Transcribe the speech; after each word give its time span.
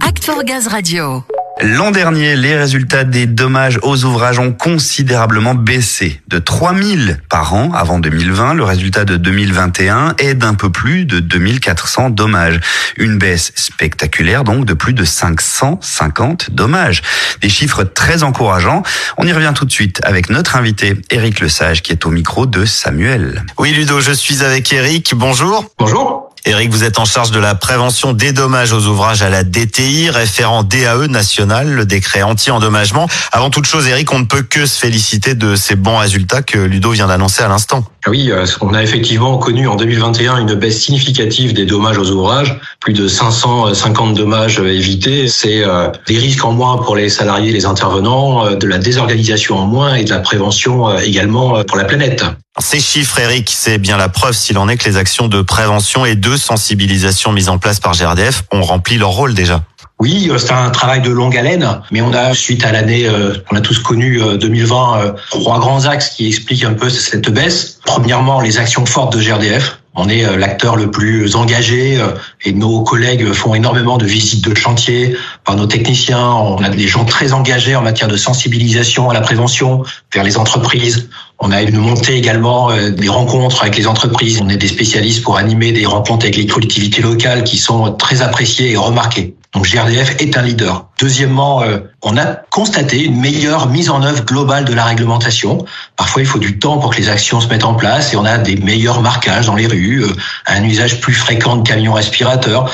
Act 0.00 0.24
for 0.24 0.42
Gaz 0.42 0.66
Radio. 0.66 1.22
L'an 1.62 1.92
dernier, 1.92 2.34
les 2.34 2.56
résultats 2.56 3.04
des 3.04 3.26
dommages 3.26 3.78
aux 3.82 4.04
ouvrages 4.04 4.40
ont 4.40 4.52
considérablement 4.52 5.54
baissé. 5.54 6.20
De 6.26 6.38
3000 6.38 7.20
par 7.28 7.54
an 7.54 7.70
avant 7.72 8.00
2020, 8.00 8.54
le 8.54 8.64
résultat 8.64 9.04
de 9.04 9.16
2021 9.16 10.16
est 10.18 10.34
d'un 10.34 10.54
peu 10.54 10.70
plus 10.70 11.04
de 11.04 11.20
2400 11.20 12.10
dommages. 12.10 12.58
Une 12.96 13.18
baisse 13.18 13.52
spectaculaire 13.54 14.42
donc 14.42 14.64
de 14.64 14.74
plus 14.74 14.94
de 14.94 15.04
550 15.04 16.50
dommages. 16.50 17.02
Des 17.40 17.48
chiffres 17.48 17.84
très 17.84 18.24
encourageants. 18.24 18.82
On 19.16 19.26
y 19.26 19.32
revient 19.32 19.52
tout 19.54 19.64
de 19.64 19.72
suite 19.72 20.00
avec 20.02 20.28
notre 20.28 20.56
invité, 20.56 20.96
Éric 21.10 21.40
Lesage, 21.40 21.82
qui 21.82 21.92
est 21.92 22.04
au 22.04 22.10
micro 22.10 22.46
de 22.46 22.64
Samuel. 22.64 23.44
Oui 23.58 23.72
Ludo, 23.72 24.00
je 24.00 24.12
suis 24.12 24.42
avec 24.42 24.72
Éric. 24.72 25.14
Bonjour. 25.14 25.64
Bonjour. 25.78 26.15
Eric, 26.48 26.70
vous 26.70 26.84
êtes 26.84 27.00
en 27.00 27.04
charge 27.04 27.32
de 27.32 27.40
la 27.40 27.56
prévention 27.56 28.12
des 28.12 28.30
dommages 28.30 28.72
aux 28.72 28.86
ouvrages 28.86 29.20
à 29.20 29.28
la 29.28 29.42
DTI, 29.42 30.10
référent 30.10 30.62
DAE 30.62 31.08
national, 31.08 31.68
le 31.68 31.84
décret 31.84 32.22
anti-endommagement. 32.22 33.08
Avant 33.32 33.50
toute 33.50 33.66
chose, 33.66 33.88
Eric, 33.88 34.12
on 34.12 34.20
ne 34.20 34.26
peut 34.26 34.42
que 34.42 34.64
se 34.64 34.78
féliciter 34.78 35.34
de 35.34 35.56
ces 35.56 35.74
bons 35.74 35.98
résultats 35.98 36.42
que 36.42 36.56
Ludo 36.56 36.92
vient 36.92 37.08
d'annoncer 37.08 37.42
à 37.42 37.48
l'instant. 37.48 37.84
Ah 38.06 38.10
oui, 38.12 38.30
euh, 38.30 38.46
on 38.60 38.72
a 38.72 38.84
effectivement 38.84 39.36
connu 39.36 39.66
en 39.66 39.74
2021 39.74 40.38
une 40.38 40.54
baisse 40.54 40.80
significative 40.80 41.52
des 41.54 41.66
dommages 41.66 41.98
aux 41.98 42.08
ouvrages, 42.12 42.56
plus 42.78 42.92
de 42.92 43.08
550 43.08 44.14
dommages 44.14 44.60
évités. 44.60 45.26
C'est 45.26 45.64
euh, 45.64 45.88
des 46.06 46.16
risques 46.16 46.44
en 46.44 46.52
moins 46.52 46.76
pour 46.76 46.94
les 46.94 47.08
salariés, 47.08 47.50
les 47.50 47.66
intervenants, 47.66 48.46
euh, 48.46 48.54
de 48.54 48.68
la 48.68 48.78
désorganisation 48.78 49.58
en 49.58 49.66
moins 49.66 49.96
et 49.96 50.04
de 50.04 50.10
la 50.10 50.20
prévention 50.20 50.96
également 51.00 51.64
pour 51.64 51.76
la 51.76 51.84
planète. 51.84 52.24
Ces 52.60 52.78
chiffres, 52.78 53.18
Eric, 53.18 53.50
c'est 53.52 53.78
bien 53.78 53.96
la 53.96 54.08
preuve 54.08 54.34
s'il 54.34 54.56
en 54.56 54.68
est 54.68 54.76
que 54.76 54.88
les 54.88 54.96
actions 54.96 55.26
de 55.26 55.42
prévention 55.42 56.04
et 56.06 56.14
de 56.14 56.36
sensibilisation 56.36 57.32
mises 57.32 57.48
en 57.48 57.58
place 57.58 57.80
par 57.80 57.94
GRDF 57.94 58.44
ont 58.52 58.62
rempli 58.62 58.98
leur 58.98 59.10
rôle 59.10 59.34
déjà. 59.34 59.64
Oui, 59.98 60.30
c'est 60.38 60.52
un 60.52 60.70
travail 60.70 61.00
de 61.00 61.10
longue 61.10 61.36
haleine, 61.36 61.80
mais 61.90 62.02
on 62.02 62.12
a, 62.12 62.34
suite 62.34 62.64
à 62.64 62.72
l'année, 62.72 63.08
on 63.50 63.56
a 63.56 63.62
tous 63.62 63.78
connu 63.78 64.20
2020, 64.38 65.14
trois 65.30 65.58
grands 65.58 65.86
axes 65.86 66.10
qui 66.10 66.26
expliquent 66.26 66.64
un 66.64 66.74
peu 66.74 66.90
cette 66.90 67.30
baisse. 67.30 67.80
Premièrement, 67.86 68.40
les 68.40 68.58
actions 68.58 68.84
fortes 68.84 69.16
de 69.16 69.22
GRDF. 69.22 69.78
On 69.98 70.10
est 70.10 70.26
euh, 70.26 70.36
l'acteur 70.36 70.76
le 70.76 70.90
plus 70.90 71.34
engagé 71.36 71.98
euh, 71.98 72.08
et 72.44 72.52
nos 72.52 72.82
collègues 72.82 73.32
font 73.32 73.54
énormément 73.54 73.96
de 73.96 74.04
visites 74.04 74.46
de 74.46 74.54
chantier 74.54 75.16
par 75.44 75.56
nos 75.56 75.66
techniciens. 75.66 76.22
On 76.22 76.62
a 76.62 76.68
des 76.68 76.86
gens 76.86 77.06
très 77.06 77.32
engagés 77.32 77.74
en 77.74 77.82
matière 77.82 78.08
de 78.08 78.16
sensibilisation 78.18 79.08
à 79.08 79.14
la 79.14 79.22
prévention 79.22 79.84
vers 80.12 80.22
les 80.22 80.36
entreprises. 80.36 81.08
On 81.38 81.50
a 81.50 81.62
une 81.62 81.78
montée 81.78 82.16
également 82.16 82.70
euh, 82.70 82.90
des 82.90 83.08
rencontres 83.08 83.62
avec 83.62 83.76
les 83.78 83.86
entreprises. 83.86 84.38
On 84.42 84.50
est 84.50 84.58
des 84.58 84.68
spécialistes 84.68 85.22
pour 85.22 85.38
animer 85.38 85.72
des 85.72 85.86
rencontres 85.86 86.26
avec 86.26 86.36
les 86.36 86.46
collectivités 86.46 87.00
locales 87.00 87.42
qui 87.42 87.56
sont 87.56 87.92
très 87.92 88.20
appréciées 88.20 88.72
et 88.72 88.76
remarquées. 88.76 89.34
Donc 89.56 89.66
GRDF 89.66 90.20
est 90.20 90.36
un 90.36 90.42
leader. 90.42 90.86
Deuxièmement, 91.00 91.62
on 92.02 92.16
a 92.16 92.26
constaté 92.50 93.02
une 93.04 93.18
meilleure 93.20 93.68
mise 93.68 93.90
en 93.90 94.02
œuvre 94.02 94.24
globale 94.24 94.64
de 94.64 94.72
la 94.72 94.84
réglementation. 94.84 95.64
Parfois, 95.96 96.22
il 96.22 96.28
faut 96.28 96.38
du 96.38 96.58
temps 96.58 96.78
pour 96.78 96.90
que 96.94 97.00
les 97.00 97.08
actions 97.08 97.40
se 97.40 97.48
mettent 97.48 97.64
en 97.64 97.74
place 97.74 98.12
et 98.12 98.16
on 98.16 98.24
a 98.24 98.38
des 98.38 98.56
meilleurs 98.56 99.00
marquages 99.00 99.46
dans 99.46 99.56
les 99.56 99.66
rues, 99.66 100.04
euh, 100.04 100.12
un 100.46 100.62
usage 100.62 101.00
plus 101.00 101.14
fréquent 101.14 101.56
de 101.56 101.66
camions 101.66 101.94
respirateurs, 101.94 102.70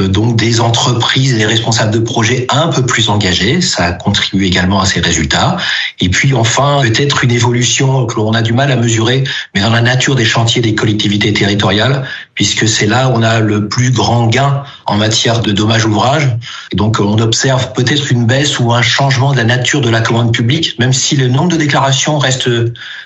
euh, 0.00 0.08
donc 0.08 0.36
des 0.36 0.60
entreprises 0.60 1.36
des 1.36 1.46
responsables 1.46 1.92
de 1.92 2.00
projets 2.00 2.46
un 2.50 2.68
peu 2.68 2.84
plus 2.84 3.08
engagés. 3.08 3.60
Ça 3.60 3.92
contribue 3.92 4.44
également 4.44 4.80
à 4.80 4.86
ces 4.86 5.00
résultats. 5.00 5.56
Et 6.00 6.08
puis 6.08 6.34
enfin, 6.34 6.80
peut-être 6.82 7.24
une 7.24 7.30
évolution 7.30 8.06
que 8.06 8.16
l'on 8.16 8.34
a 8.34 8.42
du 8.42 8.52
mal 8.52 8.70
à 8.72 8.76
mesurer, 8.76 9.24
mais 9.54 9.60
dans 9.62 9.70
la 9.70 9.82
nature 9.82 10.16
des 10.16 10.24
chantiers 10.24 10.60
des 10.60 10.74
collectivités 10.74 11.32
territoriales, 11.32 12.04
puisque 12.34 12.68
c'est 12.68 12.86
là 12.86 13.08
où 13.08 13.12
on 13.14 13.22
a 13.22 13.40
le 13.40 13.68
plus 13.68 13.90
grand 13.90 14.26
gain 14.26 14.64
en 14.86 14.96
matière 14.96 15.40
de 15.40 15.52
dommages 15.52 15.84
ouvrages. 15.84 16.36
Donc 16.72 16.98
on 17.00 17.18
observe 17.18 17.72
peut-être 17.72 18.10
une 18.10 18.26
baisse 18.26 18.58
ou 18.58 18.72
un 18.72 18.82
changement 18.82 19.32
de 19.32 19.36
la 19.36 19.44
nature 19.44 19.80
de 19.80 19.90
la 19.90 20.00
commande 20.00 20.32
publique, 20.32 20.78
même 20.78 20.92
si 20.92 21.16
le 21.16 21.28
nombre 21.28 21.50
de 21.50 21.56
déclarations 21.56 22.18
reste 22.18 22.48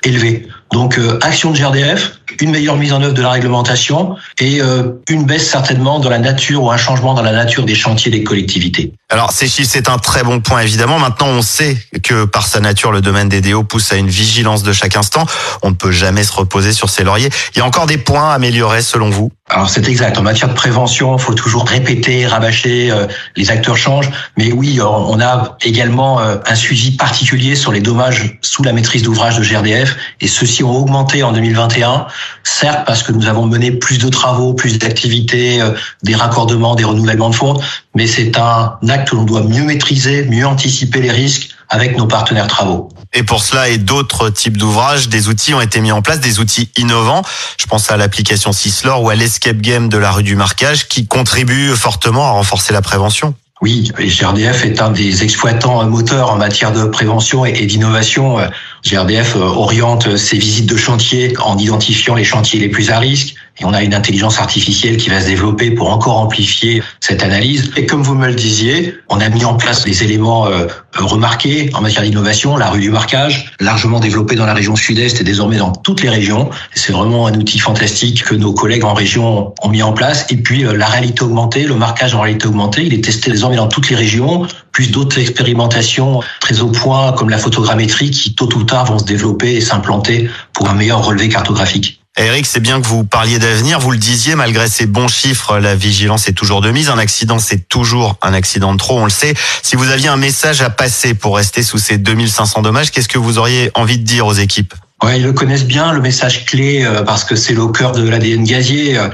élevé. 0.02 0.48
Donc 0.72 0.98
euh, 0.98 1.18
action 1.22 1.50
de 1.50 1.58
GRDF, 1.58 2.20
une 2.40 2.50
meilleure 2.50 2.76
mise 2.76 2.92
en 2.92 3.02
œuvre 3.02 3.14
de 3.14 3.22
la 3.22 3.30
réglementation 3.30 4.16
et 4.40 4.60
euh, 4.60 4.92
une 5.08 5.24
baisse 5.24 5.48
certainement 5.48 5.98
dans 5.98 6.10
la 6.10 6.18
nature 6.18 6.62
ou 6.62 6.70
un 6.70 6.76
changement 6.76 7.14
dans 7.14 7.22
la 7.22 7.32
nature 7.32 7.64
des 7.64 7.74
chantiers 7.74 8.10
des 8.10 8.22
collectivités. 8.22 8.92
Alors 9.10 9.32
ces 9.32 9.48
c'est 9.48 9.88
un 9.88 9.96
très 9.96 10.22
bon 10.22 10.40
point 10.40 10.60
évidemment. 10.60 10.98
Maintenant, 10.98 11.28
on 11.28 11.40
sait 11.40 11.78
que 12.02 12.26
par 12.26 12.46
sa 12.46 12.60
nature, 12.60 12.92
le 12.92 13.00
domaine 13.00 13.30
des 13.30 13.40
DO 13.40 13.64
pousse 13.64 13.90
à 13.90 13.96
une 13.96 14.08
vigilance 14.08 14.62
de 14.62 14.72
chaque 14.74 14.96
instant. 14.96 15.24
On 15.62 15.70
ne 15.70 15.74
peut 15.74 15.92
jamais 15.92 16.24
se 16.24 16.32
reposer 16.32 16.74
sur 16.74 16.90
ses 16.90 17.04
lauriers. 17.04 17.30
Il 17.54 17.58
y 17.58 17.62
a 17.62 17.64
encore 17.64 17.86
des 17.86 17.96
points 17.96 18.30
à 18.30 18.34
améliorer 18.34 18.82
selon 18.82 19.08
vous? 19.08 19.32
Alors 19.48 19.70
c'est 19.70 19.88
exact. 19.88 20.18
En 20.18 20.22
matière 20.22 20.50
de 20.50 20.54
prévention, 20.54 21.16
il 21.16 21.22
faut 21.22 21.32
toujours 21.32 21.66
répéter, 21.66 22.26
rabâcher. 22.26 22.90
Euh, 22.90 23.06
les 23.34 23.50
acteurs 23.50 23.78
changent, 23.78 24.10
mais 24.36 24.52
oui, 24.52 24.78
on 24.82 25.18
a 25.20 25.56
également 25.62 26.20
euh, 26.20 26.36
un 26.44 26.54
suivi 26.54 26.90
particulier 26.90 27.54
sur 27.54 27.72
les 27.72 27.80
dommages 27.80 28.37
sous 28.48 28.62
la 28.62 28.72
maîtrise 28.72 29.02
d'ouvrage 29.02 29.36
de 29.36 29.44
GRDF, 29.44 29.96
et 30.22 30.26
ceux-ci 30.26 30.64
ont 30.64 30.74
augmenté 30.74 31.22
en 31.22 31.32
2021. 31.32 32.06
Certes, 32.44 32.84
parce 32.86 33.02
que 33.02 33.12
nous 33.12 33.26
avons 33.26 33.44
mené 33.44 33.70
plus 33.72 33.98
de 33.98 34.08
travaux, 34.08 34.54
plus 34.54 34.78
d'activités, 34.78 35.60
euh, 35.60 35.72
des 36.02 36.14
raccordements, 36.14 36.74
des 36.74 36.84
renouvellements 36.84 37.28
de 37.28 37.34
fonds, 37.34 37.60
mais 37.94 38.06
c'est 38.06 38.38
un 38.38 38.78
acte 38.88 39.10
que 39.10 39.16
l'on 39.16 39.24
doit 39.24 39.42
mieux 39.42 39.64
maîtriser, 39.64 40.24
mieux 40.24 40.46
anticiper 40.46 41.02
les 41.02 41.10
risques 41.10 41.50
avec 41.68 41.98
nos 41.98 42.06
partenaires 42.06 42.46
travaux. 42.46 42.88
Et 43.12 43.22
pour 43.22 43.42
cela 43.42 43.68
et 43.68 43.76
d'autres 43.76 44.30
types 44.30 44.56
d'ouvrages, 44.56 45.08
des 45.08 45.28
outils 45.28 45.52
ont 45.52 45.60
été 45.60 45.80
mis 45.80 45.92
en 45.92 46.00
place, 46.00 46.20
des 46.20 46.40
outils 46.40 46.70
innovants. 46.76 47.22
Je 47.58 47.66
pense 47.66 47.90
à 47.90 47.98
l'application 47.98 48.52
Syslor 48.52 49.02
ou 49.02 49.10
à 49.10 49.14
l'escape 49.14 49.58
game 49.58 49.90
de 49.90 49.98
la 49.98 50.10
rue 50.10 50.22
du 50.22 50.36
marquage 50.36 50.88
qui 50.88 51.06
contribuent 51.06 51.76
fortement 51.76 52.26
à 52.26 52.30
renforcer 52.30 52.72
la 52.72 52.80
prévention. 52.80 53.34
Oui, 53.60 53.90
GRDF 53.98 54.64
est 54.64 54.80
un 54.80 54.90
des 54.90 55.24
exploitants 55.24 55.84
moteurs 55.84 56.30
en 56.30 56.36
matière 56.36 56.70
de 56.72 56.84
prévention 56.84 57.44
et 57.44 57.66
d'innovation. 57.66 58.36
GRDF 58.84 59.34
oriente 59.34 60.16
ses 60.16 60.38
visites 60.38 60.66
de 60.66 60.76
chantier 60.76 61.36
en 61.40 61.58
identifiant 61.58 62.14
les 62.14 62.22
chantiers 62.22 62.60
les 62.60 62.68
plus 62.68 62.90
à 62.90 63.00
risque, 63.00 63.34
et 63.60 63.64
on 63.64 63.72
a 63.72 63.82
une 63.82 63.94
intelligence 63.94 64.38
artificielle 64.38 64.96
qui 64.96 65.08
va 65.08 65.20
se 65.20 65.26
développer 65.26 65.70
pour 65.70 65.90
encore 65.90 66.18
amplifier 66.18 66.82
cette 67.00 67.22
analyse. 67.22 67.72
Et 67.76 67.86
comme 67.86 68.02
vous 68.02 68.14
me 68.14 68.26
le 68.26 68.34
disiez, 68.34 68.94
on 69.08 69.20
a 69.20 69.28
mis 69.28 69.44
en 69.44 69.54
place 69.54 69.84
des 69.84 70.04
éléments 70.04 70.46
euh, 70.46 70.66
remarqués 70.94 71.70
en 71.74 71.80
matière 71.80 72.02
d'innovation, 72.02 72.56
la 72.56 72.70
rue 72.70 72.80
du 72.80 72.90
marquage, 72.90 73.52
largement 73.60 74.00
développée 74.00 74.36
dans 74.36 74.46
la 74.46 74.54
région 74.54 74.76
sud-est 74.76 75.20
et 75.20 75.24
désormais 75.24 75.56
dans 75.56 75.72
toutes 75.72 76.02
les 76.02 76.08
régions. 76.08 76.50
C'est 76.74 76.92
vraiment 76.92 77.26
un 77.26 77.34
outil 77.34 77.58
fantastique 77.58 78.24
que 78.24 78.34
nos 78.34 78.52
collègues 78.52 78.84
en 78.84 78.94
région 78.94 79.54
ont 79.60 79.68
mis 79.68 79.82
en 79.82 79.92
place. 79.92 80.26
Et 80.30 80.36
puis 80.36 80.64
euh, 80.64 80.76
la 80.76 80.86
réalité 80.86 81.22
augmentée, 81.22 81.64
le 81.64 81.74
marquage 81.74 82.14
en 82.14 82.20
réalité 82.20 82.46
augmentée, 82.46 82.84
il 82.84 82.94
est 82.94 83.04
testé 83.04 83.30
désormais 83.30 83.56
dans 83.56 83.68
toutes 83.68 83.90
les 83.90 83.96
régions, 83.96 84.46
plus 84.72 84.90
d'autres 84.90 85.18
expérimentations 85.18 86.20
très 86.40 86.60
au 86.60 86.68
point 86.68 87.12
comme 87.12 87.30
la 87.30 87.38
photogrammétrie 87.38 88.10
qui 88.10 88.34
tôt 88.34 88.48
ou 88.54 88.64
tard 88.64 88.86
vont 88.86 88.98
se 88.98 89.04
développer 89.04 89.56
et 89.56 89.60
s'implanter 89.60 90.30
pour 90.52 90.68
un 90.68 90.74
meilleur 90.74 91.04
relevé 91.04 91.28
cartographique. 91.28 92.00
Eric, 92.20 92.46
c'est 92.46 92.58
bien 92.58 92.80
que 92.80 92.86
vous 92.88 93.04
parliez 93.04 93.38
d'avenir. 93.38 93.78
Vous 93.78 93.92
le 93.92 93.96
disiez, 93.96 94.34
malgré 94.34 94.68
ces 94.68 94.86
bons 94.86 95.06
chiffres, 95.06 95.58
la 95.58 95.76
vigilance 95.76 96.26
est 96.26 96.32
toujours 96.32 96.60
de 96.60 96.72
mise. 96.72 96.90
Un 96.90 96.98
accident, 96.98 97.38
c'est 97.38 97.68
toujours 97.68 98.16
un 98.22 98.34
accident 98.34 98.72
de 98.72 98.78
trop, 98.78 98.98
on 98.98 99.04
le 99.04 99.10
sait. 99.10 99.34
Si 99.62 99.76
vous 99.76 99.88
aviez 99.88 100.08
un 100.08 100.16
message 100.16 100.60
à 100.60 100.68
passer 100.68 101.14
pour 101.14 101.36
rester 101.36 101.62
sous 101.62 101.78
ces 101.78 101.96
2500 101.96 102.62
dommages, 102.62 102.90
qu'est-ce 102.90 103.06
que 103.06 103.18
vous 103.18 103.38
auriez 103.38 103.70
envie 103.74 103.98
de 103.98 104.04
dire 104.04 104.26
aux 104.26 104.32
équipes? 104.32 104.74
Ouais, 105.00 105.20
ils 105.20 105.22
le 105.22 105.32
connaissent 105.32 105.66
bien, 105.66 105.92
le 105.92 106.00
message 106.00 106.44
clé, 106.44 106.84
euh, 106.84 107.02
parce 107.02 107.22
que 107.22 107.36
c'est 107.36 107.54
le 107.54 107.68
cœur 107.68 107.92
de 107.92 108.08
l'ADN 108.08 108.42
gazier. 108.42 108.98
Euh, 108.98 109.08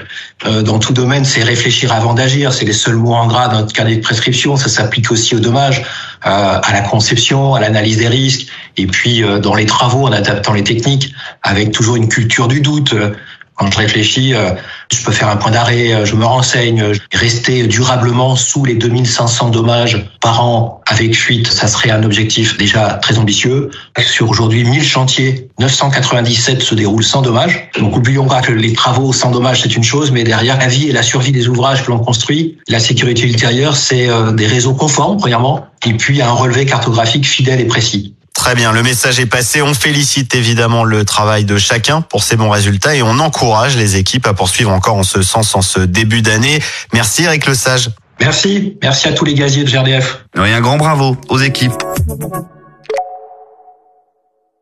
euh, 0.47 0.63
dans 0.63 0.79
tout 0.79 0.95
domaine, 0.95 1.27
c'est 1.27 1.43
réfléchir 1.43 1.93
avant 1.93 2.15
d'agir. 2.15 2.55
C'est 2.55 2.65
les 2.65 2.73
seuls 2.73 2.97
mots 2.97 3.13
en 3.13 3.27
gras 3.27 3.49
dans 3.49 3.61
notre 3.61 3.75
carnet 3.75 3.97
de 3.97 4.01
prescription. 4.01 4.57
Ça 4.57 4.71
s'applique 4.71 5.11
aussi 5.11 5.35
aux 5.35 5.41
dommages, 5.41 5.85
à 6.25 6.73
la 6.73 6.81
conception, 6.81 7.55
à 7.55 7.61
l'analyse 7.61 7.99
des 7.99 8.09
risques, 8.09 8.47
et 8.77 8.87
puis 8.87 9.23
dans 9.43 9.55
les 9.55 9.67
travaux, 9.67 10.07
en 10.07 10.13
adaptant 10.13 10.55
les 10.55 10.65
techniques, 10.65 11.15
avec 11.43 11.71
toujours 11.71 11.97
une 11.97 12.09
culture 12.09 12.49
du 12.49 12.61
doute. 12.61 12.95
Quand 13.57 13.71
je 13.71 13.79
réfléchis, 13.79 14.35
euh, 14.35 14.51
je 14.93 15.03
peux 15.05 15.13
faire 15.13 15.29
un 15.29 15.37
point 15.37 15.53
d'arrêt, 15.53 15.93
euh, 15.93 16.05
je 16.05 16.17
me 16.17 16.25
renseigne, 16.25 16.85
rester 17.13 17.67
durablement 17.67 18.35
sous 18.35 18.65
les 18.65 18.75
2500 18.75 19.51
dommages 19.51 20.05
par 20.21 20.45
an 20.45 20.83
avec 20.87 21.15
fuite, 21.15 21.47
ça 21.47 21.67
serait 21.67 21.91
un 21.91 22.03
objectif 22.03 22.59
déjà 22.59 22.95
très 22.95 23.19
ambitieux. 23.19 23.71
Sur 23.99 24.29
aujourd'hui 24.29 24.65
1000 24.65 24.83
chantiers, 24.83 25.49
997 25.59 26.63
se 26.63 26.75
déroulent 26.75 27.05
sans 27.05 27.23
dommages. 27.23 27.71
Donc 27.79 27.97
oublions 27.97 28.27
pas 28.27 28.43
que 28.43 28.53
les 28.53 28.73
travaux 28.73 29.13
sans 29.13 29.31
dommages 29.31 29.63
c'est 29.63 29.77
une 29.77 29.85
chose, 29.85 30.11
mais 30.11 30.25
derrière 30.25 30.59
la 30.59 30.69
vie 30.69 30.89
et 30.89 30.93
la 30.93 31.03
survie 31.03 31.33
des 31.33 31.49
ouvrages 31.49 31.85
que 31.85 31.91
l'on 31.91 31.99
construit, 31.99 32.59
la 32.69 32.81
sécurité 32.81 33.23
ultérieure 33.23 33.77
c'est 33.77 34.09
euh, 34.09 34.33
des 34.33 34.47
réseaux 34.47 34.75
conformes 34.75 35.19
premièrement, 35.19 35.67
et 35.87 35.95
puis 35.95 36.21
un 36.21 36.33
relevé 36.33 36.67
cartographique 36.67 37.27
fidèle 37.27 37.61
et 37.61 37.67
précis. 37.67 38.15
Très 38.45 38.57
bien, 38.57 38.73
le 38.73 38.83
message 38.83 39.21
est 39.21 39.25
passé. 39.25 39.63
On 39.63 39.73
félicite 39.73 40.35
évidemment 40.35 40.85
le 40.85 41.07
travail 41.07 41.47
de 41.47 41.57
chacun 41.57 42.03
pour 42.03 42.23
ces 42.23 42.37
bons 42.37 42.51
résultats 42.51 42.95
et 42.95 43.01
on 43.01 43.19
encourage 43.19 43.75
les 43.79 43.97
équipes 43.97 44.27
à 44.27 44.35
poursuivre 44.35 44.71
encore 44.71 44.97
en 44.97 45.03
ce 45.03 45.23
sens 45.23 45.55
en 45.55 45.63
ce 45.63 45.81
début 45.81 46.21
d'année. 46.21 46.61
Merci 46.93 47.23
Eric 47.23 47.47
Le 47.47 47.55
Sage. 47.55 47.89
Merci, 48.21 48.77
merci 48.83 49.09
à 49.09 49.13
tous 49.13 49.25
les 49.25 49.33
gaziers 49.33 49.65
de 49.65 49.71
GRDF. 49.71 50.27
Et 50.37 50.53
un 50.53 50.61
grand 50.61 50.77
bravo 50.77 51.17
aux 51.31 51.39
équipes. 51.39 51.73